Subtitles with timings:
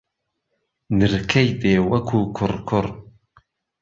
[0.99, 2.85] نرکەی دێ وهکوو کوڕکوڕ